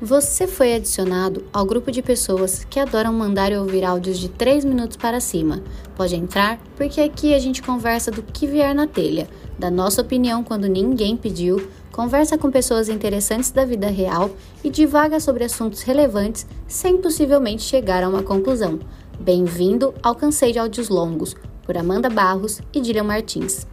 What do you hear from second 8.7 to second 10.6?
na telha, da nossa opinião